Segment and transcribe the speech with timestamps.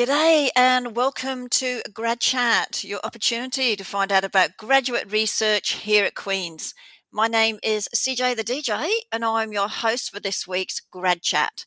[0.00, 6.06] G'day and welcome to Grad Chat, your opportunity to find out about graduate research here
[6.06, 6.72] at Queen's.
[7.12, 11.66] My name is CJ the DJ and I'm your host for this week's Grad Chat.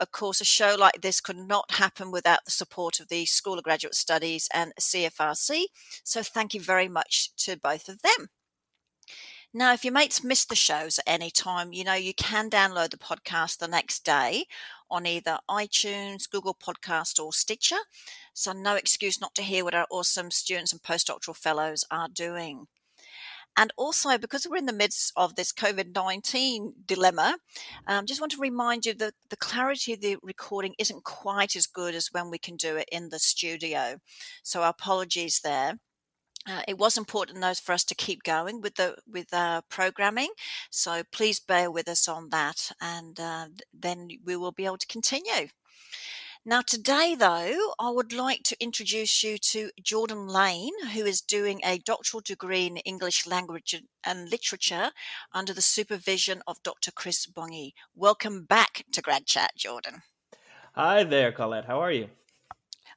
[0.00, 3.58] Of course, a show like this could not happen without the support of the School
[3.58, 5.64] of Graduate Studies and CFRC,
[6.02, 8.30] so thank you very much to both of them.
[9.56, 12.90] Now, if your mates miss the shows at any time, you know you can download
[12.90, 14.46] the podcast the next day
[14.94, 17.82] on either iTunes, Google Podcast, or Stitcher.
[18.32, 22.68] So, no excuse not to hear what our awesome students and postdoctoral fellows are doing.
[23.56, 27.38] And also, because we're in the midst of this COVID 19 dilemma,
[27.88, 31.66] um, just want to remind you that the clarity of the recording isn't quite as
[31.66, 33.98] good as when we can do it in the studio.
[34.44, 35.78] So, apologies there.
[36.46, 40.30] Uh, it was important though for us to keep going with the with uh, programming,
[40.70, 44.86] so please bear with us on that, and uh, then we will be able to
[44.86, 45.48] continue.
[46.46, 51.62] Now, today, though, I would like to introduce you to Jordan Lane, who is doing
[51.64, 54.90] a doctoral degree in English language and literature
[55.32, 56.90] under the supervision of Dr.
[56.90, 57.72] Chris Bongie.
[57.94, 60.02] Welcome back to Grad Chat, Jordan.
[60.74, 61.64] Hi there, Colette.
[61.64, 62.10] How are you?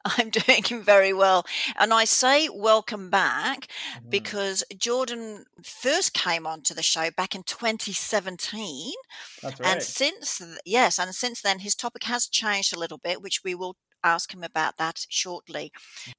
[0.05, 1.45] I'm doing very well.
[1.79, 4.09] And I say welcome back mm.
[4.09, 8.93] because Jordan first came onto the show back in 2017.
[9.41, 9.69] That's right.
[9.69, 13.55] And since, yes, and since then his topic has changed a little bit, which we
[13.55, 15.71] will ask him about that shortly.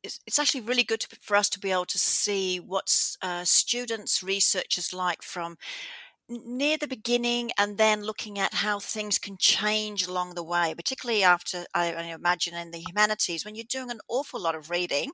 [0.03, 3.45] It's, it's actually really good to, for us to be able to see what uh,
[3.45, 5.57] students, researchers like from
[6.29, 11.23] near the beginning and then looking at how things can change along the way, particularly
[11.23, 15.11] after I, I imagine in the humanities, when you're doing an awful lot of reading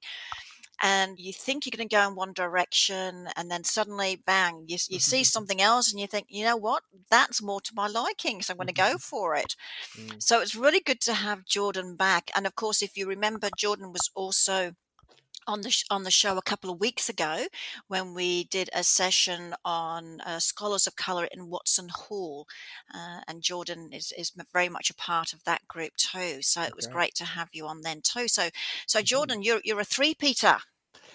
[0.82, 4.76] and you think you're going to go in one direction and then suddenly bang you,
[4.88, 6.82] you see something else and you think you know what?
[7.10, 9.54] That's more to my liking so i'm going to go for it.
[9.96, 10.22] Mm.
[10.22, 13.92] so it's really good to have jordan back and of course if you remember jordan
[13.92, 14.72] was also
[15.46, 17.46] on the sh- on the show a couple of weeks ago
[17.88, 22.46] when we did a session on uh, scholars of color in Watson Hall,
[22.94, 26.42] uh, and Jordan is is very much a part of that group too.
[26.42, 28.28] So it was great to have you on then too.
[28.28, 28.48] So
[28.86, 29.04] so mm-hmm.
[29.04, 30.58] Jordan, you're you're a three Peter.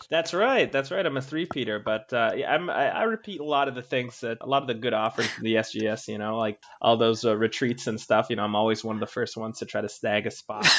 [0.10, 0.72] That's right.
[0.72, 1.06] That's right.
[1.06, 3.82] I'm a three Peter, but uh, yeah, I'm, I, I, repeat a lot of the
[3.82, 6.08] things that a lot of the good offers from the SGS.
[6.08, 8.28] You know, like all those uh, retreats and stuff.
[8.30, 10.68] You know, I'm always one of the first ones to try to snag a spot.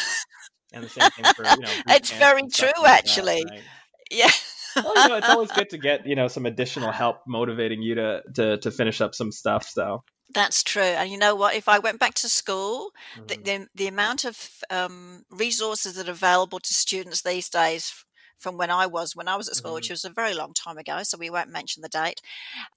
[0.73, 1.73] and the same thing for you know.
[1.89, 3.45] it's very true, like actually.
[3.45, 3.63] That, right?
[4.11, 4.31] Yeah.
[4.77, 7.95] well, you know, it's always good to get you know some additional help motivating you
[7.97, 9.67] to to to finish up some stuff.
[9.69, 11.55] So that's true, and you know what?
[11.55, 13.27] If I went back to school, mm-hmm.
[13.27, 18.05] the, the, the amount of um, resources that are available to students these days
[18.41, 19.77] from when I was when I was at school, mm-hmm.
[19.77, 22.23] which was a very long time ago, so we won't mention the date.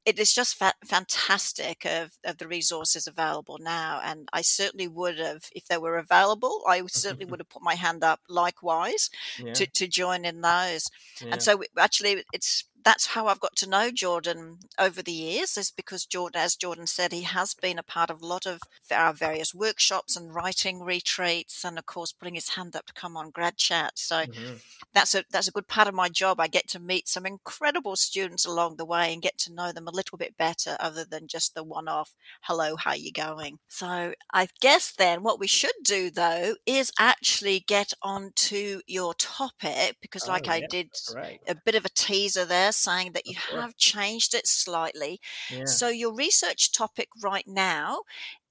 [0.05, 5.17] It is just fa- fantastic of, of the resources available now, and I certainly would
[5.17, 9.09] have, if they were available, I certainly would have put my hand up likewise
[9.39, 9.53] yeah.
[9.53, 10.91] to, to join in those.
[11.21, 11.29] Yeah.
[11.31, 15.71] And so, actually, it's that's how I've got to know Jordan over the years, is
[15.71, 18.61] because Jordan, as Jordan said, he has been a part of a lot of
[18.91, 23.15] our various workshops and writing retreats, and of course putting his hand up to come
[23.15, 23.93] on grad chat.
[23.95, 24.55] So mm-hmm.
[24.93, 26.39] that's a that's a good part of my job.
[26.39, 29.87] I get to meet some incredible students along the way and get to know them
[29.87, 34.47] a little bit better, other than just the one-off "Hello, how you going?" So I
[34.61, 40.27] guess then what we should do though is actually get on to your topic because,
[40.27, 41.39] like oh, I did right.
[41.47, 45.19] a bit of a teaser there saying that you have changed it slightly.
[45.49, 45.65] Yeah.
[45.65, 48.01] So your research topic right now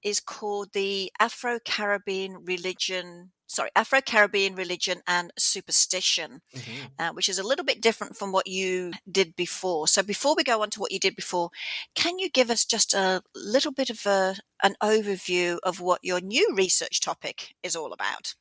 [0.03, 3.31] is called the Afro Caribbean religion.
[3.47, 6.85] Sorry, Afro Caribbean religion and superstition, mm-hmm.
[6.97, 9.87] uh, which is a little bit different from what you did before.
[9.87, 11.49] So, before we go on to what you did before,
[11.93, 16.19] can you give us just a little bit of a, an overview of what your
[16.19, 18.33] new research topic is all about?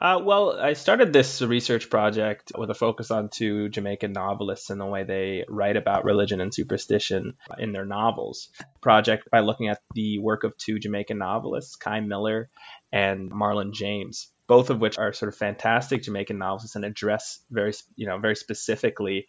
[0.00, 4.80] Uh, well, I started this research project with a focus on two Jamaican novelists and
[4.80, 8.48] the way they write about religion and superstition in their novels.
[8.80, 12.48] Project by looking at the work of two Jamaican novelists, Kei Miller
[12.90, 17.74] and Marlon James, both of which are sort of fantastic Jamaican novelists and address very,
[17.94, 19.26] you know, very specifically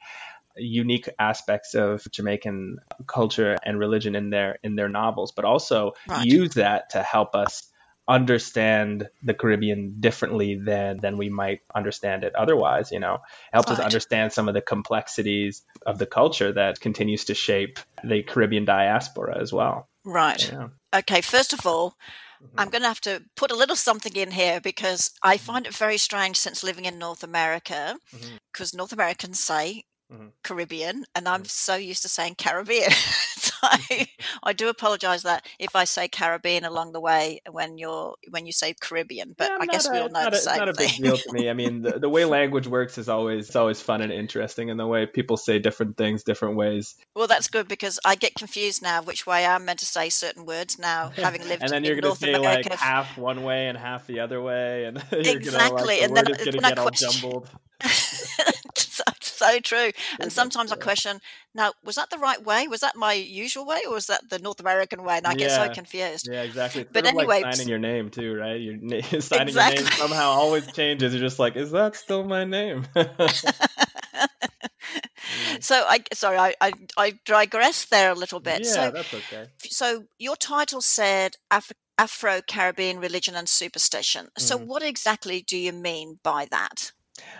[0.55, 6.25] unique aspects of Jamaican culture and religion in their in their novels, but also right.
[6.25, 7.70] use that to help us
[8.11, 12.91] understand the Caribbean differently than than we might understand it otherwise.
[12.91, 13.19] You know,
[13.53, 13.79] helps right.
[13.79, 18.65] us understand some of the complexities of the culture that continues to shape the Caribbean
[18.65, 19.87] diaspora as well.
[20.03, 20.51] Right.
[20.51, 20.67] Yeah.
[20.93, 21.21] Okay.
[21.21, 21.95] First of all.
[22.41, 22.59] Mm-hmm.
[22.59, 25.45] I'm going to have to put a little something in here because I mm-hmm.
[25.45, 27.99] find it very strange since living in North America,
[28.51, 28.77] because mm-hmm.
[28.77, 30.27] North Americans say mm-hmm.
[30.43, 31.47] Caribbean, and I'm mm-hmm.
[31.47, 32.91] so used to saying Caribbean.
[32.91, 34.07] so I,
[34.43, 38.51] I, do apologize that if I say Caribbean along the way when you're when you
[38.51, 40.73] say Caribbean, but yeah, I guess a, we all know the a, same not a
[40.73, 41.49] big deal to me.
[41.49, 44.79] I mean, the, the way language works is always it's always fun and interesting, and
[44.79, 46.95] the way people say different things different ways.
[47.15, 50.45] Well, that's good because I get confused now which way I'm meant to say certain
[50.45, 51.63] words now, having lived.
[51.63, 52.69] and then you're going to say America.
[52.69, 56.17] like half one way and half the other way, and exactly, gonna, like, the and
[56.17, 57.49] then is going to get all jumbled.
[59.41, 59.91] So, so, true.
[60.19, 61.19] And sometimes I question,
[61.53, 62.67] now, was that the right way?
[62.67, 65.17] Was that my usual way, or was that the North American way?
[65.17, 66.29] And I get so confused.
[66.31, 66.83] Yeah, exactly.
[66.83, 68.59] It's but sort anyway, like signing your name too, right?
[68.59, 68.77] Your
[69.21, 69.81] signing exactly.
[69.81, 71.13] your name somehow always changes.
[71.13, 72.85] You're just like, is that still my name?
[75.59, 78.61] so I sorry I, I I digress there a little bit.
[78.63, 79.47] Yeah, so, that's okay.
[79.59, 84.29] So your title said Af- Afro Caribbean religion and superstition.
[84.37, 84.65] So mm.
[84.65, 86.91] what exactly do you mean by that?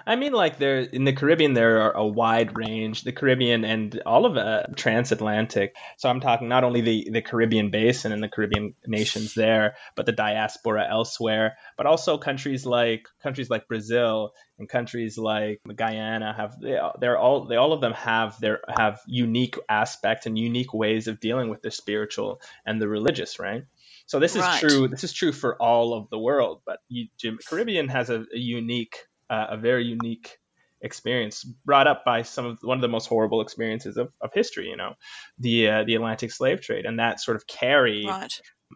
[0.06, 3.04] I mean, like there in the Caribbean, there are a wide range.
[3.04, 5.76] The Caribbean and all of uh, transatlantic.
[5.98, 10.06] So I'm talking not only the the Caribbean basin and the Caribbean nations there, but
[10.06, 16.60] the diaspora elsewhere, but also countries like countries like Brazil and countries like Guyana have
[16.60, 21.08] they, they're all they all of them have their have unique aspects and unique ways
[21.08, 23.64] of dealing with the spiritual and the religious, right?
[24.06, 24.60] So this is right.
[24.60, 24.88] true.
[24.88, 27.08] This is true for all of the world, but you,
[27.48, 28.98] Caribbean has a, a unique
[29.32, 30.38] uh, a very unique
[30.84, 34.68] experience brought up by some of one of the most horrible experiences of, of history
[34.68, 34.94] you know
[35.40, 38.34] the uh, the Atlantic slave trade and that sort of carry right.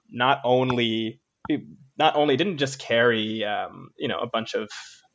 [0.10, 1.20] not only
[1.98, 4.70] not only didn't just carry um, you know a bunch of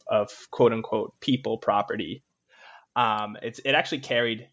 [0.09, 2.23] of quote unquote people property
[2.97, 4.49] um, it's it actually carried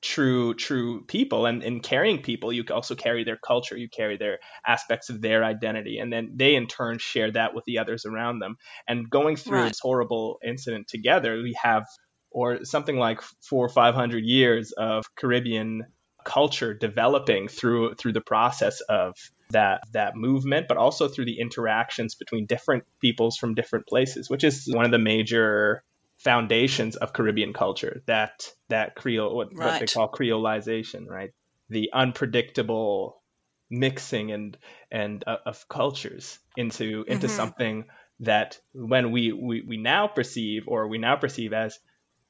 [0.00, 4.38] true true people and in carrying people you also carry their culture you carry their
[4.64, 8.38] aspects of their identity and then they in turn share that with the others around
[8.38, 8.56] them
[8.86, 9.68] and going through right.
[9.68, 11.84] this horrible incident together we have
[12.30, 15.84] or something like four or five hundred years of caribbean
[16.24, 19.16] culture developing through through the process of
[19.50, 24.44] that that movement but also through the interactions between different peoples from different places which
[24.44, 25.82] is one of the major
[26.18, 28.02] foundations of Caribbean culture.
[28.06, 29.72] That that Creole, what, right.
[29.72, 31.32] what they call Creolization, right?
[31.70, 33.22] The unpredictable
[33.70, 34.56] mixing and
[34.90, 37.36] and uh, of cultures into into mm-hmm.
[37.36, 37.84] something
[38.20, 41.78] that when we, we we now perceive or we now perceive as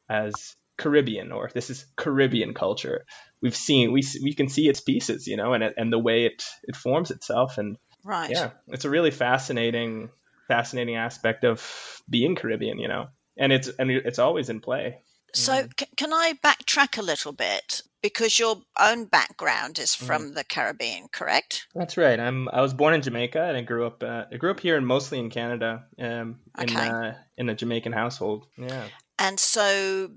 [0.08, 3.05] as Caribbean or this is Caribbean culture.
[3.40, 6.26] We've seen we we can see its pieces, you know, and it, and the way
[6.26, 8.31] it it forms itself and right.
[8.31, 10.11] Yeah, it's a really fascinating
[10.46, 13.08] fascinating aspect of being Caribbean, you know
[13.38, 14.99] and it's and it's always in play.
[15.35, 15.81] So mm.
[15.81, 20.06] c- can I backtrack a little bit because your own background is mm-hmm.
[20.06, 20.35] from mm.
[20.35, 21.67] the Caribbean, correct?
[21.75, 22.19] That's right.
[22.19, 24.76] I'm I was born in Jamaica and I grew up uh, I grew up here
[24.76, 26.88] and mostly in Canada, um, in okay.
[26.88, 28.46] uh, in a Jamaican household.
[28.56, 28.85] Yeah.
[29.19, 30.11] And so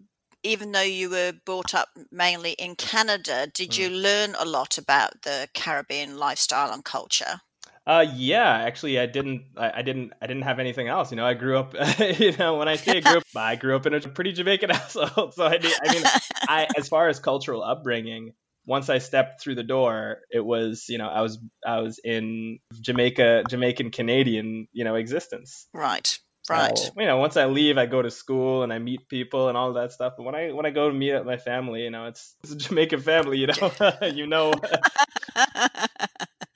[0.44, 3.78] even though you were brought up mainly in Canada, did mm.
[3.78, 7.42] you learn a lot about the Caribbean lifestyle and culture?
[7.86, 9.46] Uh, yeah, actually, I didn't.
[9.58, 10.14] I, I, didn't.
[10.22, 11.12] I didn't have anything else.
[11.12, 11.74] You know, I grew up.
[12.20, 14.70] you know, when I say I grew up, I grew up in a pretty Jamaican
[14.72, 15.34] household.
[15.34, 16.04] So I, I mean,
[16.48, 18.34] I as far as cultural upbringing,
[18.68, 22.60] once I stepped through the door, it was you know I was I was in
[22.82, 25.68] Jamaica, Jamaican Canadian you know existence.
[25.74, 26.20] Right.
[26.50, 26.76] Right.
[26.78, 29.56] So, you know, once I leave, I go to school and I meet people and
[29.56, 30.14] all that stuff.
[30.18, 32.52] But when I when I go to meet up my family, you know, it's, it's
[32.52, 33.38] a Jamaican family.
[33.38, 33.72] You know,
[34.14, 34.54] you know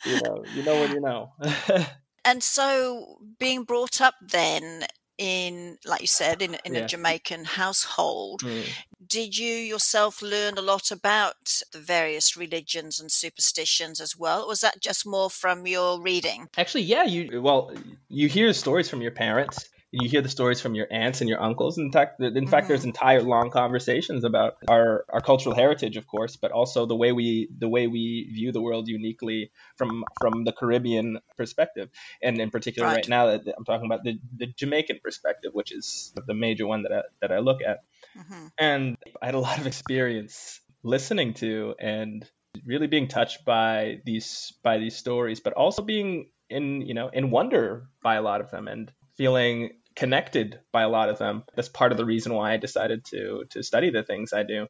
[0.06, 1.34] you know, you know what you know.
[2.26, 4.86] and so, being brought up then
[5.18, 6.82] in, like you said, in, in yeah.
[6.82, 8.68] a Jamaican household, mm.
[9.08, 14.44] did you yourself learn a lot about the various religions and superstitions as well?
[14.44, 16.50] Or was that just more from your reading?
[16.58, 17.04] Actually, yeah.
[17.04, 17.72] You well,
[18.10, 19.70] you hear stories from your parents
[20.02, 21.78] you hear the stories from your aunts and your uncles.
[21.78, 22.48] In fact, in mm-hmm.
[22.48, 22.90] fact, there's mm-hmm.
[22.90, 27.48] entire long conversations about our, our cultural heritage, of course, but also the way we
[27.58, 31.90] the way we view the world uniquely from from the Caribbean perspective,
[32.22, 36.14] and in particular, right, right now, I'm talking about the, the Jamaican perspective, which is
[36.28, 37.84] the major one that I, that I look at.
[38.18, 38.48] Mm-hmm.
[38.58, 42.30] And I had a lot of experience listening to and
[42.66, 47.32] really being touched by these by these stories, but also being in you know in
[47.32, 51.44] wonder by a lot of them and feeling connected by a lot of them.
[51.56, 54.68] That's part of the reason why I decided to to study the things I do.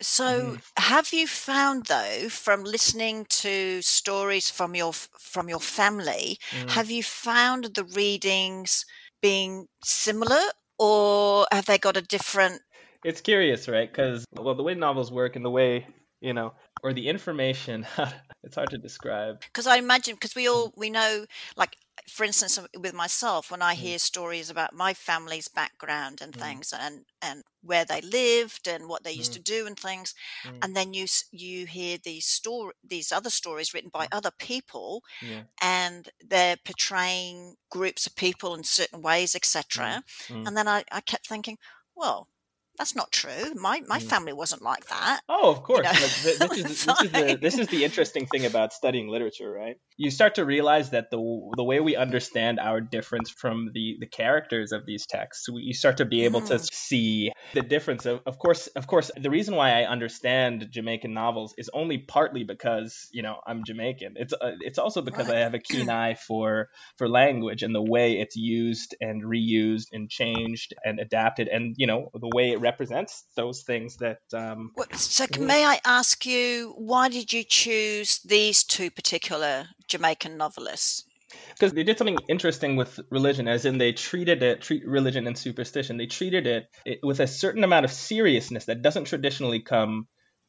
[0.00, 0.62] So, mm.
[0.76, 6.70] have you found though from listening to stories from your from your family, mm.
[6.70, 8.84] have you found the readings
[9.20, 10.40] being similar
[10.78, 12.62] or have they got a different
[13.04, 13.92] It's curious, right?
[13.92, 15.86] Cuz well the way novels work and the way,
[16.20, 17.86] you know, or the information
[18.44, 21.24] it's hard to describe because i imagine because we all we know
[21.56, 21.76] like
[22.08, 23.78] for instance, with myself, when I mm.
[23.78, 26.40] hear stories about my family's background and mm.
[26.40, 29.36] things, and and where they lived and what they used mm.
[29.36, 30.58] to do and things, mm.
[30.62, 34.08] and then you you hear these story these other stories written by mm.
[34.12, 35.42] other people, yeah.
[35.62, 40.02] and they're portraying groups of people in certain ways, etc.
[40.28, 40.46] Mm.
[40.46, 41.58] And then I, I kept thinking,
[41.94, 42.28] well,
[42.78, 43.54] that's not true.
[43.56, 44.02] My my mm.
[44.02, 45.20] family wasn't like that.
[45.28, 45.78] Oh, of course.
[45.78, 45.98] You know?
[45.98, 49.76] this, is, this, is the, this is the interesting thing about studying literature, right?
[49.96, 51.18] You start to realize that the
[51.56, 55.74] the way we understand our difference from the the characters of these texts, we, you
[55.74, 56.48] start to be able mm.
[56.48, 58.06] to see the difference.
[58.06, 62.44] Of, of course, of course, the reason why I understand Jamaican novels is only partly
[62.44, 64.14] because you know I'm Jamaican.
[64.16, 65.38] It's uh, it's also because right.
[65.38, 69.88] I have a keen eye for for language and the way it's used and reused
[69.92, 74.20] and changed and adapted, and you know the way it represents those things that.
[74.32, 80.36] Um, so, can, may I ask you, why did you choose these two particular Jamaican
[80.36, 81.04] novelists?
[81.50, 85.36] because they did something interesting with religion as in they treated it treat religion and
[85.36, 90.06] superstition they treated it, it, with a certain amount of seriousness that doesn't traditionally come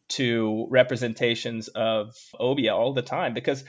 [0.07, 3.65] to representations of obeah all the time because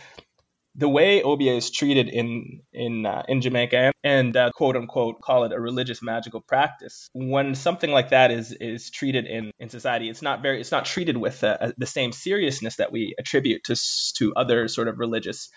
[0.74, 5.44] the way obeah is treated in in uh, in Jamaica and uh, quote unquote call
[5.44, 10.08] it a religious magical practice when something like that is is treated in in society
[10.08, 13.76] it's not very it's not treated with uh, the same seriousness that we attribute to
[14.16, 15.50] to other sort of religious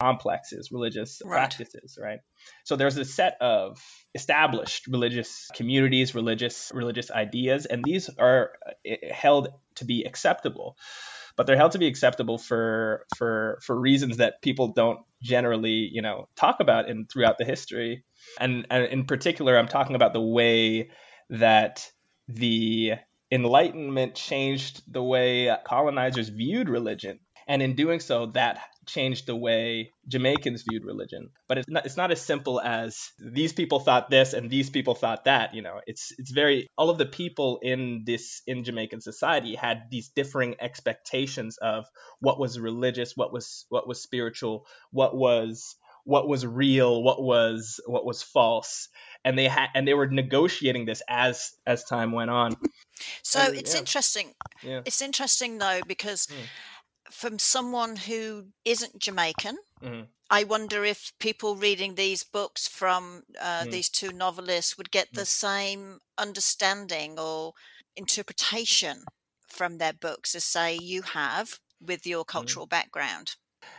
[0.00, 1.36] complexes religious right.
[1.36, 2.20] practices right
[2.64, 3.78] so there's a set of
[4.14, 10.76] established religious communities religious religious ideas and these are uh, held to be acceptable
[11.40, 16.02] but they're held to be acceptable for for for reasons that people don't generally you
[16.02, 18.04] know talk about in throughout the history.
[18.38, 20.90] And, and in particular i'm talking about the way
[21.30, 21.90] that
[22.28, 22.92] the
[23.32, 27.20] enlightenment changed the way colonizers viewed religion
[27.50, 31.30] and in doing so that changed the way Jamaicans viewed religion.
[31.48, 34.94] But it's not it's not as simple as these people thought this and these people
[34.94, 35.80] thought that, you know.
[35.84, 40.54] It's it's very all of the people in this in Jamaican society had these differing
[40.60, 41.86] expectations of
[42.20, 47.80] what was religious, what was what was spiritual, what was what was real, what was
[47.84, 48.88] what was false.
[49.24, 52.54] And they had and they were negotiating this as as time went on.
[53.24, 53.80] So and, it's yeah.
[53.80, 54.34] interesting.
[54.62, 54.82] Yeah.
[54.84, 56.36] It's interesting though because mm
[57.10, 59.58] from someone who isn't Jamaican.
[59.82, 60.02] Mm-hmm.
[60.30, 63.70] I wonder if people reading these books from uh, mm.
[63.70, 65.26] these two novelists would get the mm.
[65.26, 67.54] same understanding or
[67.96, 69.02] interpretation
[69.48, 72.38] from their books as, say, you have with your mm-hmm.
[72.38, 72.70] cultural mm.
[72.70, 73.34] background.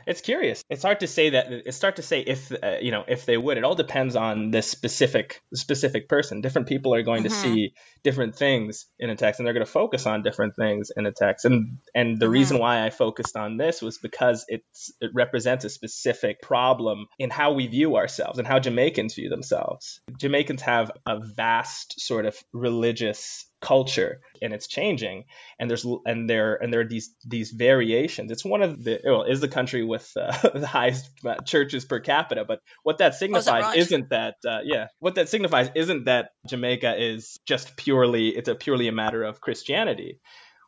[0.08, 0.64] It's curious.
[0.70, 1.52] It's hard to say that.
[1.52, 3.58] It's hard to say if uh, you know if they would.
[3.58, 6.42] It all depends on this specific specific person.
[6.42, 7.34] Different people are going mm-hmm.
[7.34, 7.74] to see
[8.04, 11.12] different things in a text, and they're going to focus on different things in a
[11.12, 11.46] text.
[11.46, 12.34] And and the mm-hmm.
[12.34, 17.30] reason why I focused on this was because it's it represents a specific problem in
[17.30, 20.02] how we view ourselves and how Jamaicans view themselves.
[20.18, 25.26] Jamaicans have a vast sort of religious culture and it's changing
[25.60, 28.32] and there's and there and there are these these variations.
[28.32, 31.10] It's one of the well is the country with uh, the highest
[31.46, 33.78] churches per capita but what that signifies oh, is that right?
[33.78, 38.56] isn't that uh, yeah what that signifies isn't that jamaica is just purely it's a
[38.56, 40.20] purely a matter of christianity.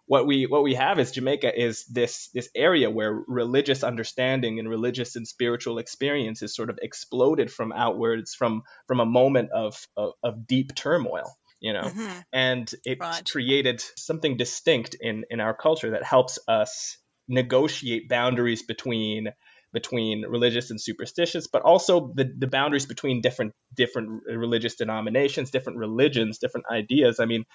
[0.05, 4.67] What we what we have is Jamaica is this this area where religious understanding and
[4.67, 9.87] religious and spiritual experience is sort of exploded from outwards from from a moment of
[9.95, 12.19] of, of deep turmoil you know mm-hmm.
[12.31, 13.27] and it right.
[13.31, 19.29] created something distinct in in our culture that helps us negotiate boundaries between
[19.71, 25.79] between religious and superstitious, but also the, the boundaries between different different religious denominations, different
[25.79, 27.19] religions, different ideas.
[27.19, 27.45] I mean,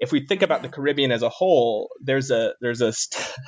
[0.00, 0.74] if we think about the mm-hmm.
[0.74, 2.92] Caribbean as a whole, there's a there's a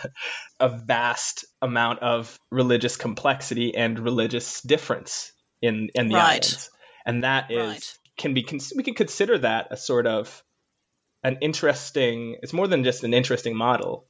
[0.60, 6.44] a vast amount of religious complexity and religious difference in in the right.
[6.44, 6.70] islands,
[7.04, 8.46] and that is right can be
[8.76, 10.44] we can consider that a sort of
[11.24, 14.06] an interesting it's more than just an interesting model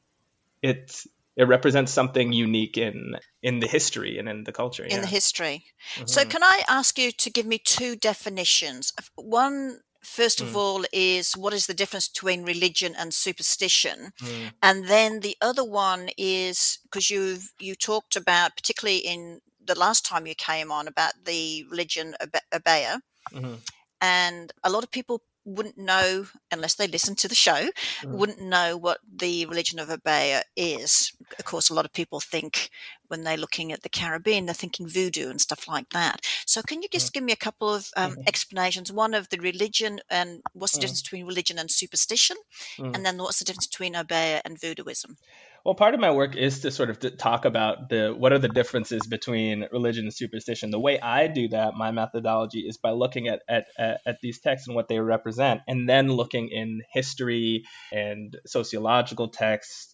[0.62, 5.00] it's it represents something unique in in the history and in the culture in yeah.
[5.00, 5.64] the history
[5.94, 6.06] mm-hmm.
[6.06, 10.56] so can i ask you to give me two definitions one first of mm.
[10.56, 14.50] all is what is the difference between religion and superstition mm.
[14.62, 20.04] and then the other one is because you you talked about particularly in the last
[20.04, 22.16] time you came on about the religion
[22.52, 23.00] obeah
[23.32, 23.54] mm-hmm
[24.00, 27.68] and a lot of people wouldn't know unless they listen to the show
[28.02, 28.10] mm.
[28.10, 32.70] wouldn't know what the religion of obeah is of course a lot of people think
[33.10, 36.82] when they're looking at the caribbean they're thinking voodoo and stuff like that so can
[36.82, 38.22] you just give me a couple of um, mm-hmm.
[38.26, 40.82] explanations one of the religion and what's the mm.
[40.82, 42.36] difference between religion and superstition
[42.78, 42.94] mm.
[42.94, 45.16] and then what's the difference between obeah and voodooism
[45.64, 48.38] Well, part of my work is to sort of to talk about the what are
[48.38, 50.70] the differences between religion and superstition.
[50.70, 54.40] The way I do that, my methodology is by looking at at, at, at these
[54.40, 59.89] texts and what they represent, and then looking in history and sociological texts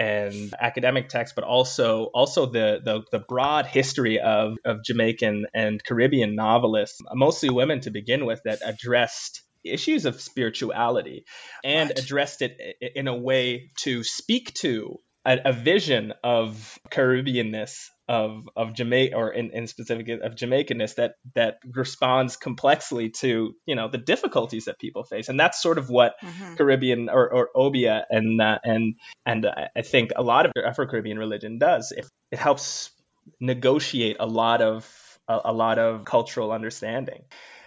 [0.00, 5.84] and academic texts, but also also the, the, the broad history of, of Jamaican and
[5.84, 11.26] Caribbean novelists, mostly women to begin with, that addressed issues of spirituality
[11.62, 11.98] and right.
[11.98, 18.74] addressed it in a way to speak to a, a vision of Caribbeanness of of
[18.74, 23.98] Jamaica or in, in specific of Jamaicanness that that responds complexly to you know the
[23.98, 26.56] difficulties that people face, and that's sort of what mm-hmm.
[26.56, 30.88] Caribbean or, or Obeah and uh, and and uh, I think a lot of Afro
[30.88, 31.92] Caribbean religion does.
[31.96, 32.90] It, it helps
[33.38, 34.90] negotiate a lot of
[35.28, 37.22] a, a lot of cultural understanding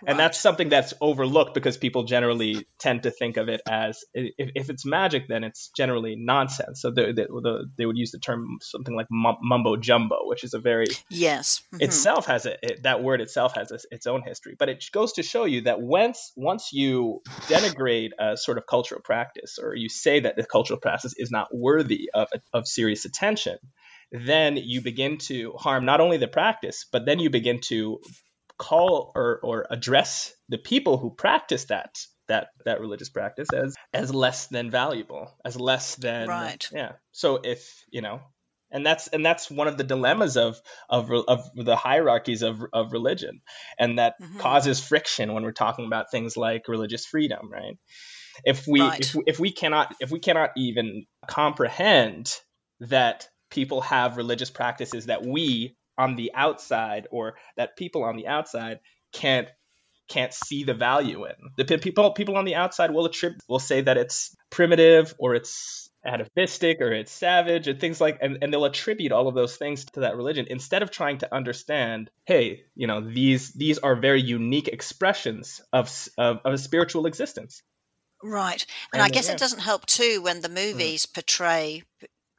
[0.07, 4.33] and that's something that's overlooked because people generally tend to think of it as if,
[4.37, 6.81] if it's magic then it's generally nonsense.
[6.81, 10.53] So the, the, the, they would use the term something like mumbo jumbo which is
[10.53, 11.61] a very yes.
[11.73, 11.83] Mm-hmm.
[11.83, 14.55] itself has a it, that word itself has a, its own history.
[14.57, 19.01] But it goes to show you that once once you denigrate a sort of cultural
[19.01, 23.57] practice or you say that the cultural practice is not worthy of, of serious attention
[24.13, 27.99] then you begin to harm not only the practice, but then you begin to
[28.63, 31.97] call or, or address the people who practice that
[32.29, 37.41] that that religious practice as as less than valuable as less than right yeah so
[37.43, 38.21] if you know
[38.71, 42.93] and that's and that's one of the dilemmas of of, of the hierarchies of, of
[42.93, 43.41] religion
[43.77, 44.39] and that mm-hmm.
[44.39, 47.77] causes friction when we're talking about things like religious freedom right
[48.45, 49.01] if we right.
[49.01, 52.33] if, if we cannot if we cannot even comprehend
[52.79, 58.27] that people have religious practices that we on the outside or that people on the
[58.27, 58.79] outside
[59.13, 59.47] can't
[60.09, 61.35] can't see the value in.
[61.57, 65.89] The people people on the outside will attribute will say that it's primitive or it's
[66.05, 69.85] atavistic or it's savage and things like and, and they'll attribute all of those things
[69.85, 74.21] to that religion instead of trying to understand hey you know these these are very
[74.21, 77.63] unique expressions of of, of a spiritual existence
[78.21, 79.33] right and, and i guess yeah.
[79.33, 80.73] it doesn't help too when the mm-hmm.
[80.73, 81.13] movies mm.
[81.13, 81.83] portray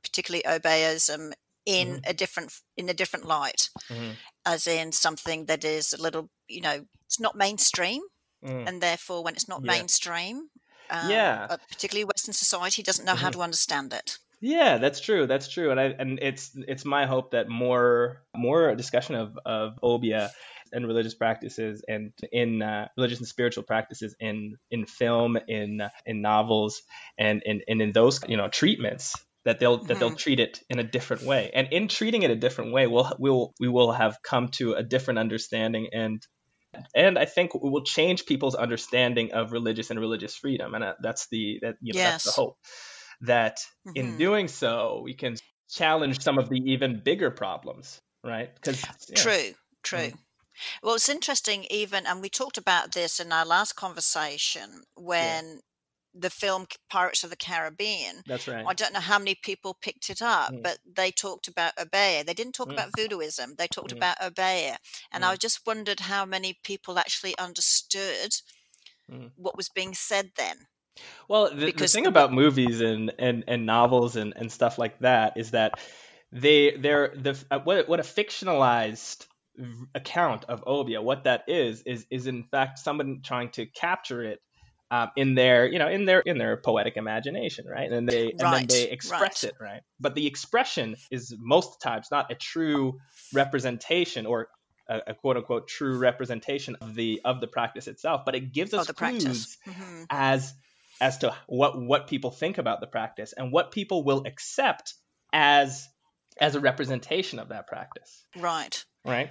[0.03, 1.33] particularly obeism
[1.67, 2.11] in mm-hmm.
[2.11, 4.13] a different in a different light mm-hmm.
[4.47, 8.03] as in something that is a little you know it's not mainstream
[8.45, 8.69] mm.
[8.69, 9.73] and therefore when it's not yeah.
[9.73, 10.49] mainstream
[10.91, 13.25] um, yeah particularly western society doesn't know mm-hmm.
[13.25, 17.07] how to understand it yeah that's true that's true and i and it's it's my
[17.07, 20.31] hope that more more discussion of of obeah
[20.73, 26.21] and religious practices and in uh, religious and spiritual practices in in film in in
[26.21, 26.83] novels
[27.17, 30.17] and in and in those you know treatments that they'll that they'll mm-hmm.
[30.17, 33.53] treat it in a different way and in treating it a different way we'll we'll
[33.61, 36.23] we will have come to a different understanding and
[36.95, 40.95] and I think we will change people's understanding of religious and religious freedom and uh,
[41.01, 42.25] that's the that you know yes.
[42.25, 42.57] that's the hope
[43.23, 43.97] that mm-hmm.
[43.97, 45.37] in doing so we can
[45.71, 49.15] challenge some of the even bigger problems right because yeah.
[49.17, 50.17] true true mm-hmm.
[50.83, 55.61] Well, it's interesting, even, and we talked about this in our last conversation when
[56.15, 58.23] the film Pirates of the Caribbean.
[58.27, 58.65] That's right.
[58.67, 60.63] I don't know how many people picked it up, mm.
[60.63, 62.25] but they talked about Obeah.
[62.25, 62.75] They didn't talk mm.
[62.75, 63.57] about voodooism.
[63.57, 63.97] They talked mm.
[63.97, 64.79] about Obeah.
[65.13, 65.39] And I mm.
[65.39, 68.37] just wondered how many people actually understood
[69.11, 69.31] mm.
[69.37, 70.57] what was being said then.
[71.29, 75.01] Well, the, the thing the, about movies and, and, and novels and, and stuff like
[75.01, 75.81] that is that
[76.31, 79.25] they they're the uh, what what a fictionalized
[79.95, 84.41] account of Obeah, what that is, is is in fact someone trying to capture it
[84.91, 87.91] um, in their you know in their in their poetic imagination right?
[87.91, 89.45] And they and then they express right.
[89.45, 89.83] it right?
[90.01, 92.99] But the expression is most times not a true
[93.33, 94.49] representation or
[94.89, 98.75] a, a, quote unquote true representation of the of the practice itself but it gives
[98.75, 100.03] us clues mm-hmm.
[100.11, 100.53] as
[101.01, 104.95] as to what what people think about the practice and what people will accept
[105.33, 105.89] as
[106.41, 108.25] as a representation of that practice.
[108.37, 108.85] Right.
[109.07, 109.31] Right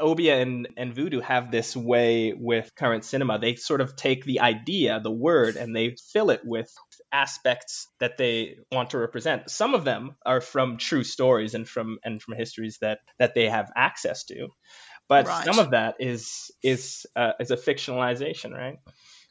[0.00, 3.38] Obeah and, and Voodoo have this way with current cinema.
[3.38, 6.72] They sort of take the idea, the word, and they fill it with
[7.12, 9.50] aspects that they want to represent.
[9.50, 13.48] Some of them are from true stories and from and from histories that that they
[13.48, 14.48] have access to,
[15.08, 15.44] but right.
[15.44, 18.78] some of that is is uh, is a fictionalization, right?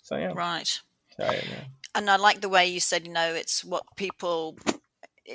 [0.04, 0.82] So yeah, right.
[1.20, 1.64] Sorry, yeah.
[1.94, 4.58] And I like the way you said, you know, it's what people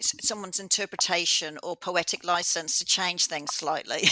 [0.00, 4.02] someone's interpretation or poetic license to change things slightly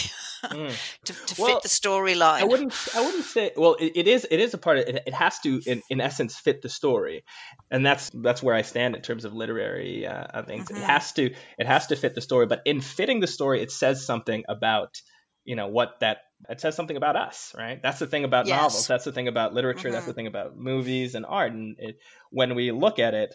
[0.43, 0.73] mm.
[1.05, 2.41] to, to well, fit the storyline.
[2.41, 2.73] I wouldn't.
[2.95, 3.51] I wouldn't say.
[3.55, 4.27] Well, it, it is.
[4.29, 5.03] It is a part of it.
[5.07, 7.23] It has to, in, in essence, fit the story,
[7.71, 10.65] and that's that's where I stand in terms of literary uh, things.
[10.65, 10.81] Mm-hmm.
[10.81, 11.33] It has to.
[11.57, 15.01] It has to fit the story, but in fitting the story, it says something about
[15.45, 18.55] you know what that it says something about us right that's the thing about yes.
[18.55, 19.93] novels that's the thing about literature mm-hmm.
[19.93, 21.97] that's the thing about movies and art and it,
[22.29, 23.33] when we look at it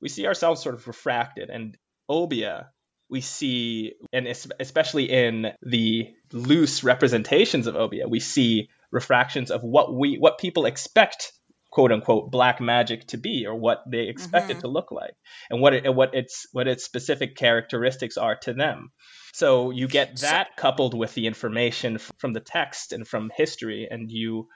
[0.00, 1.76] we see ourselves sort of refracted and
[2.08, 2.70] Obeah,
[3.10, 9.94] we see, and especially in the loose representations of Obeah, we see refractions of what
[9.94, 11.32] we what people expect
[11.70, 14.58] quote unquote black magic to be or what they expect mm-hmm.
[14.58, 15.12] it to look like
[15.50, 18.90] and what it, what its what its specific characteristics are to them
[19.34, 23.86] so you get that so, coupled with the information from the text and from history
[23.90, 24.48] and you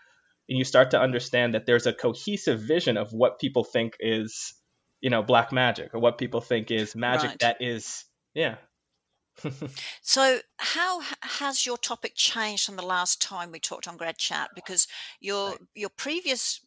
[0.48, 4.54] and you start to understand that there's a cohesive vision of what people think is
[5.02, 7.38] you know black magic or what people think is magic right.
[7.40, 8.54] that is yeah
[10.02, 14.48] so how has your topic changed from the last time we talked on grad chat
[14.54, 14.86] because
[15.20, 15.58] your right.
[15.74, 16.60] your previous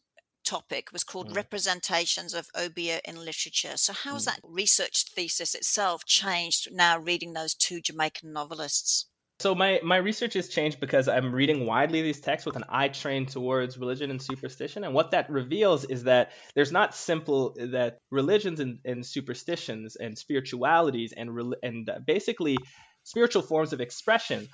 [0.44, 1.36] topic was called mm.
[1.36, 4.26] representations of obeah in literature so how's mm.
[4.26, 9.08] that research thesis itself changed now reading those two jamaican novelists
[9.40, 12.88] so my, my research has changed because I'm reading widely these texts with an eye
[12.88, 14.84] trained towards religion and superstition.
[14.84, 20.18] And what that reveals is that there's not simple that religions and, and superstitions and
[20.18, 21.30] spiritualities and
[21.62, 22.58] and basically
[23.04, 24.48] spiritual forms of expression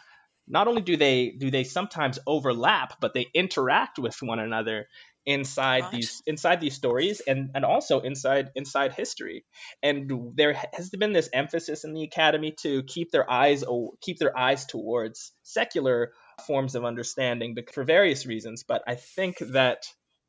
[0.48, 4.88] not only do they do they sometimes overlap, but they interact with one another
[5.26, 9.46] inside these inside these stories and and also inside inside history.
[9.84, 13.64] And there has been this emphasis in the academy to keep their eyes
[14.02, 16.12] keep their eyes towards secular
[16.48, 19.86] forms of understanding for various reasons but i think that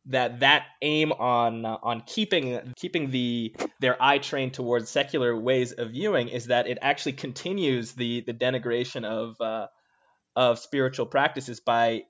[0.06, 5.72] that that aim on uh, on keeping keeping the their eye trained towards secular ways
[5.72, 9.66] of viewing is that it actually continues the the denigration of uh,
[10.34, 12.02] of spiritual practices by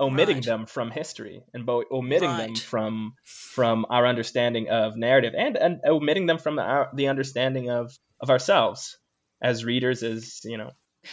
[0.00, 0.44] omitting right.
[0.44, 2.46] them from history and bo- omitting right.
[2.46, 7.70] them from from our understanding of narrative and, and omitting them from our, the understanding
[7.70, 8.98] of of ourselves
[9.42, 10.70] as readers as you know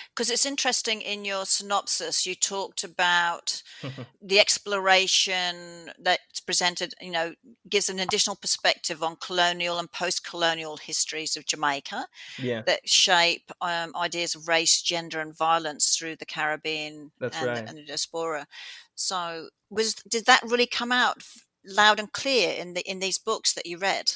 [0.10, 3.62] because it's interesting in your synopsis you talked about
[4.22, 7.34] the exploration that's presented you know
[7.70, 12.62] gives an additional perspective on colonial and post-colonial histories of jamaica yeah.
[12.62, 17.66] that shape um, ideas of race gender and violence through the caribbean that's and, right.
[17.68, 18.48] and the diaspora
[18.96, 21.24] so was did that really come out
[21.66, 24.14] loud and clear in the in these books that you read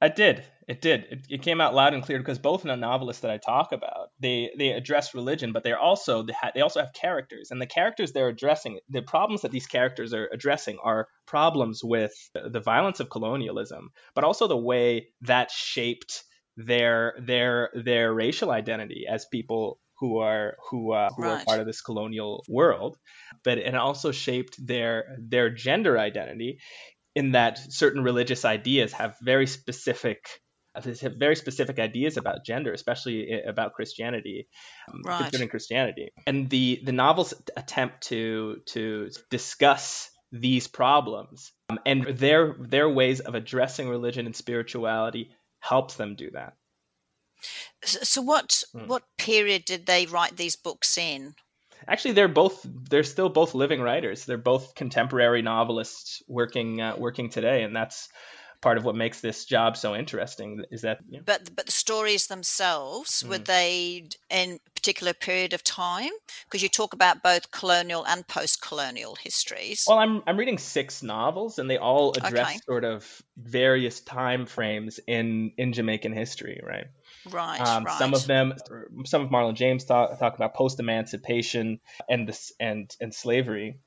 [0.00, 0.44] i did.
[0.68, 1.06] It did.
[1.10, 3.72] It, it, came out loud and clear because both in the novelists that I talk
[3.72, 7.60] about, they they address religion, but they're also they, ha- they also have characters, and
[7.60, 12.60] the characters they're addressing, the problems that these characters are addressing, are problems with the
[12.60, 16.22] violence of colonialism, but also the way that shaped
[16.58, 21.40] their their their racial identity as people who are who uh, who right.
[21.40, 22.98] are part of this colonial world,
[23.42, 26.58] but it also shaped their their gender identity
[27.14, 30.28] in that certain religious ideas have very specific
[30.84, 34.48] very specific ideas about gender, especially about Christianity,
[34.92, 35.22] um, right.
[35.22, 36.10] concerning Christianity.
[36.26, 43.20] And the the novels attempt to to discuss these problems, um, and their their ways
[43.20, 46.54] of addressing religion and spirituality helps them do that.
[47.82, 48.86] So, what hmm.
[48.86, 51.34] what period did they write these books in?
[51.86, 57.30] actually they're both they're still both living writers they're both contemporary novelists working uh, working
[57.30, 58.08] today and that's
[58.60, 61.72] part of what makes this job so interesting is that you know, but but the
[61.72, 63.30] stories themselves mm.
[63.30, 66.10] were they in a particular period of time
[66.44, 71.58] because you talk about both colonial and post-colonial histories well i'm i'm reading six novels
[71.58, 72.58] and they all address okay.
[72.66, 76.86] sort of various time frames in in jamaican history right
[77.30, 77.98] Right, um, right.
[77.98, 78.54] Some of them,
[79.04, 83.78] some of Marlon James talk, talk about post emancipation and this and and slavery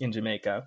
[0.00, 0.66] in Jamaica.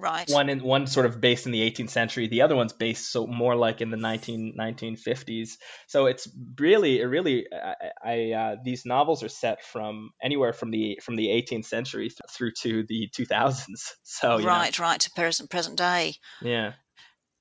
[0.00, 0.30] Right.
[0.30, 2.28] One in one sort of based in the 18th century.
[2.28, 5.56] The other one's based so more like in the 19 1950s.
[5.88, 11.00] So it's really really I, I uh, these novels are set from anywhere from the
[11.02, 13.64] from the 18th century through to the 2000s.
[14.04, 14.84] So right, know.
[14.84, 16.14] right to present present day.
[16.40, 16.72] Yeah.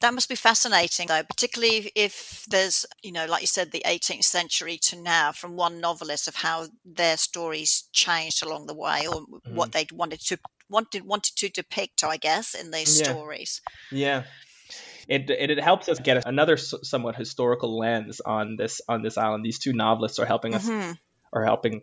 [0.01, 4.25] That must be fascinating, though, particularly if there's, you know, like you said, the 18th
[4.25, 9.21] century to now, from one novelist of how their stories changed along the way, or
[9.21, 9.55] mm-hmm.
[9.55, 10.37] what they wanted to
[10.69, 13.11] wanted wanted to depict, I guess, in these yeah.
[13.11, 13.61] stories.
[13.91, 14.23] Yeah,
[15.07, 19.45] it, it, it helps us get another somewhat historical lens on this on this island.
[19.45, 20.93] These two novelists are helping us mm-hmm.
[21.33, 21.81] are helping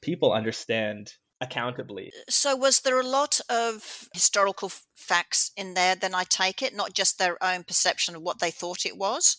[0.00, 2.12] people understand accountably.
[2.28, 5.94] So, was there a lot of historical facts in there?
[5.94, 9.38] Then I take it, not just their own perception of what they thought it was.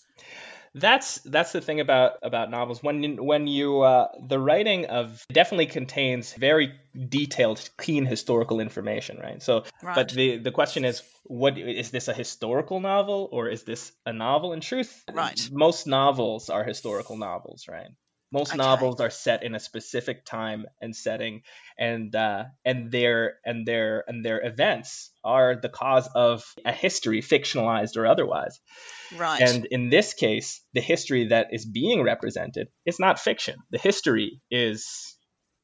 [0.74, 2.84] That's that's the thing about about novels.
[2.84, 6.74] When when you uh, the writing of definitely contains very
[7.10, 9.42] detailed, clean historical information, right?
[9.42, 9.96] So, right.
[9.96, 14.14] but the the question is, what is this a historical novel or is this a
[14.14, 14.54] novel?
[14.54, 15.40] In truth, right.
[15.52, 17.90] most novels are historical novels, right?
[18.32, 18.58] Most Okay.
[18.58, 21.44] novels are set in a specific time and setting,
[21.78, 27.22] and uh, and their and their and their events are the cause of a history,
[27.22, 28.60] fictionalized or otherwise.
[29.16, 29.42] Right.
[29.42, 33.56] And in this case, the history that is being represented is not fiction.
[33.72, 35.16] The history is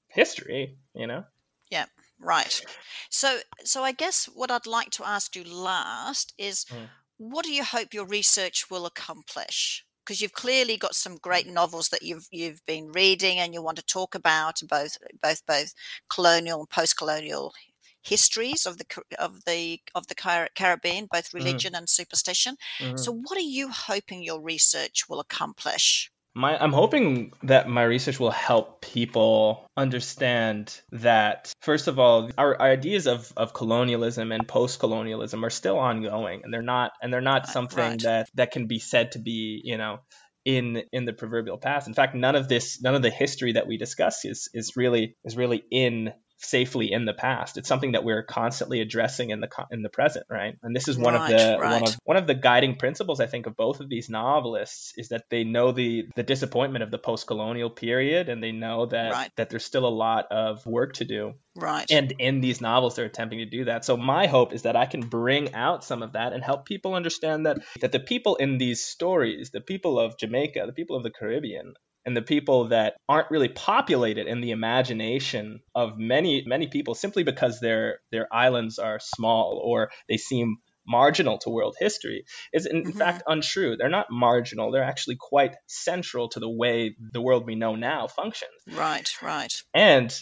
[0.08, 1.23] history, you know?
[1.69, 1.86] Yeah.
[2.19, 2.62] Right.
[3.10, 6.89] So, so I guess what I'd like to ask you last is, Mm.
[7.17, 9.86] what do you hope your research will accomplish?
[10.05, 13.77] Because you've clearly got some great novels that you've you've been reading, and you want
[13.77, 15.73] to talk about both both both
[16.09, 17.53] colonial and post-colonial
[18.01, 18.85] histories of the
[19.17, 20.15] of the of the
[20.55, 21.63] Caribbean, both Mhm.
[21.63, 22.57] religion and superstition.
[22.79, 23.03] Mhm.
[23.03, 26.12] So, what are you hoping your research will accomplish?
[26.36, 32.60] My, I'm hoping that my research will help people understand that, first of all, our,
[32.60, 37.22] our ideas of, of colonialism and post-colonialism are still ongoing, and they're not and they're
[37.22, 38.02] not something right.
[38.02, 40.00] that that can be said to be, you know,
[40.43, 41.88] in in the proverbial past.
[41.88, 45.15] In fact, none of this, none of the history that we discuss is is really
[45.24, 47.58] is really in safely in the past.
[47.58, 50.56] It's something that we're constantly addressing in the in the present, right?
[50.62, 51.89] And this is one of Right, the one right.
[51.89, 55.23] of one of the guiding principles I think of both of these novelists is that
[55.29, 59.32] they know the the disappointment of the post-colonial period and they know that Right.
[59.38, 61.34] that there's still a lot of work to do.
[61.56, 61.89] Right.
[61.89, 63.86] And in these novels they're attempting to do that.
[63.86, 66.95] So my hope is that I can bring out some of that and help people
[66.95, 71.03] understand that that the people in these stories, the people of Jamaica, the people of
[71.03, 71.73] the Caribbean,
[72.05, 77.23] and the people that aren't really populated in the imagination of many many people simply
[77.23, 82.83] because their their islands are small or they seem marginal to world history is in,
[82.83, 82.97] Mhm.
[82.97, 83.77] fact untrue.
[83.77, 84.71] They're not marginal.
[84.71, 88.51] They're actually quite central to the way the world we know now functions.
[88.67, 89.09] right.
[89.21, 89.53] Right.
[89.73, 90.13] And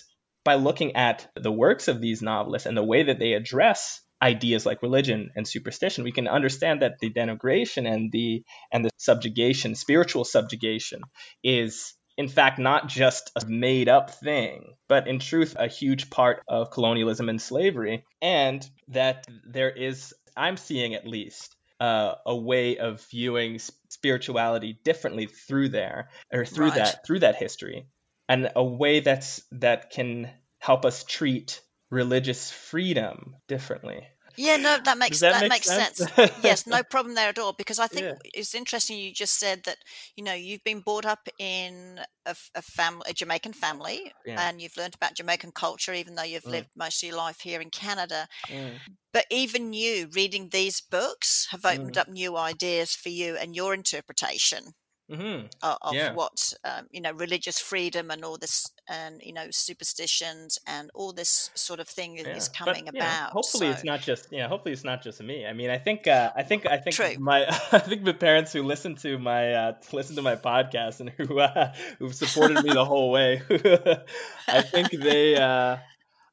[0.43, 4.65] by looking at the works of these novelists and the way that they address ideas
[4.65, 9.75] like religion and superstition, we can understand that the denigration and the and the subjugation,
[9.75, 11.01] spiritual subjugation,
[11.43, 16.43] is in fact not just a made up thing, but in truth a huge part
[16.47, 22.77] of colonialism and slavery, and that there is, I'm seeing at least, uh, a way
[22.77, 26.75] of viewing spirituality differently through there or through Right.
[26.75, 27.88] that through that history
[28.29, 30.29] and a way that's that can
[30.60, 31.60] help us treat
[31.91, 34.08] religious freedom differently.
[34.38, 35.97] Yeah, no, that makes that, that, make makes sense.
[35.97, 36.32] sense?
[36.43, 37.51] yes, no problem there at all.
[37.54, 38.13] Because I think Yeah.
[38.34, 38.97] it's interesting.
[38.97, 39.77] You just said that
[40.15, 44.47] you know you've been brought up in a family, a Jamaican family, Yeah.
[44.47, 46.51] and you've learned about Jamaican culture, even though you've Mm.
[46.51, 48.27] lived most of your life here in Canada.
[48.47, 48.80] Mm.
[49.13, 51.97] But even you reading these books have opened Mm.
[51.97, 54.73] up new ideas for you and your interpretation
[55.12, 56.13] hmm of, of Yeah.
[56.13, 61.13] what um, you know religious freedom and all this and you know superstitions and all
[61.13, 63.32] this sort of thing is coming but, know, about.
[63.32, 64.47] hopefully, it's not just yeah.
[64.47, 65.45] Hopefully, it's not just me.
[65.45, 67.15] I mean, I think uh, I think I think True.
[67.19, 71.10] my I think the parents who listen to my uh, listen to my podcast and
[71.10, 73.41] who uh, who've supported me the whole way.
[74.47, 75.78] I think they uh,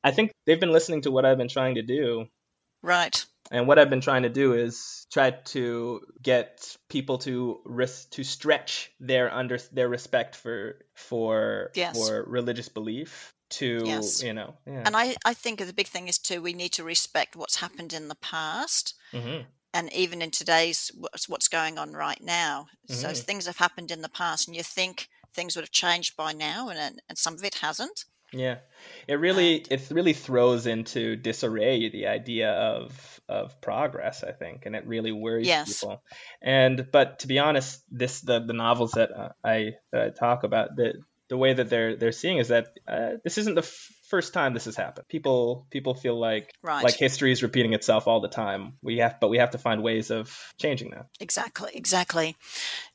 [0.04, 2.26] I think they've been listening to what I've been trying to do
[2.82, 3.24] right.
[3.50, 8.24] And what I've been trying to do is try to get people to risk to
[8.24, 11.96] stretch their under their respect for for Yes.
[11.96, 14.22] for religious belief to Yes.
[14.22, 14.82] you know yeah.
[14.84, 17.92] And I, I think the big thing is too we need to respect what's happened
[17.92, 19.40] in the past hmm
[19.74, 20.90] and even in today's
[21.28, 22.68] what's going on right now.
[22.86, 23.16] So Mhm.
[23.16, 26.68] things have happened in the past and you think things would have changed by now
[26.68, 28.04] and and some of it hasn't.
[28.32, 28.58] Yeah,
[29.06, 34.22] it really it really throws into disarray the idea of of progress.
[34.24, 35.80] I think, and it really worries Yes.
[35.80, 36.02] people.
[36.42, 40.44] And but to be honest, this the the novels that uh, I that I talk
[40.44, 40.94] about the
[41.28, 44.54] the way that they're they're seeing is that uh, this isn't the f- first time
[44.54, 45.08] this has happened.
[45.08, 46.84] People people feel like Right.
[46.84, 48.74] like history is repeating itself all the time.
[48.82, 51.06] We have but we have to find ways of changing that.
[51.20, 52.36] Exactly, exactly.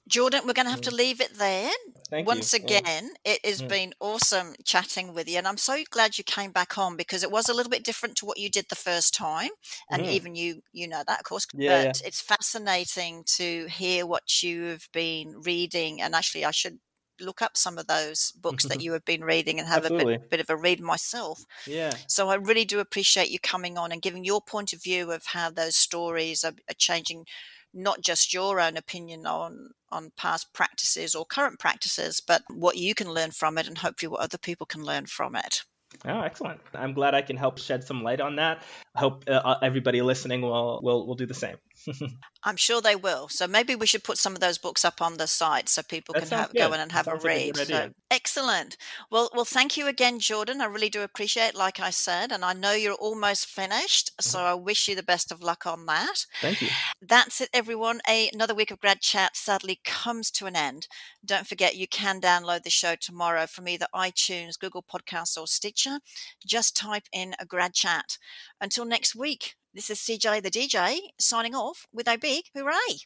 [0.07, 1.71] Jordan, we're going to have to leave it there.
[2.13, 2.53] Thank Once you.
[2.61, 2.79] Yeah.
[2.81, 3.75] again, it has Mm.
[3.75, 7.31] been awesome chatting with you, and I'm so glad you came back on because it
[7.31, 9.49] was a little bit different to what you did the first time,
[9.91, 10.07] and Mhm.
[10.07, 11.47] even you, you know that, of course.
[11.53, 16.79] Yeah, but it's fascinating to hear what you've been reading, and actually, I should
[17.19, 20.09] look up some of those books that you have been reading and have a bit,
[20.29, 21.45] bit of a read myself.
[21.65, 21.99] Yeah.
[22.07, 25.23] So I really do appreciate you coming on and giving your point of view of
[25.27, 27.25] how those stories are, are changing
[27.73, 32.95] not just your own opinion on on past practices or current practices, but what you
[32.95, 35.63] can learn from it and hopefully what other people can learn from it.
[36.05, 36.59] Oh, excellent!
[36.73, 38.63] I'm glad I can help shed some light on that.
[38.95, 41.57] I hope uh, everybody listening will will will do the same.
[42.43, 43.27] I'm sure they will.
[43.29, 46.13] So maybe we should put some of those books up on the site so people
[46.13, 47.57] That can have, go in and have a like a read.
[47.57, 48.77] so excellent.
[49.09, 50.61] Well, well, thank you again, Jordan.
[50.61, 54.11] I really do appreciate, like I said, and I know you're almost finished.
[54.21, 54.47] So Mm-hmm.
[54.47, 56.25] I wish you the best of luck on that.
[56.41, 56.69] Thank you.
[57.01, 58.01] That's it, everyone.
[58.07, 60.87] A, another week of Grad Chat sadly comes to an end.
[61.23, 65.99] Don't forget you can download the show tomorrow from either iTunes, Google Podcasts, or Stitcher.
[66.45, 68.17] Just type in a Grad Chat.
[68.59, 73.05] Until next week, this is CJ the DJ signing off with a big hooray.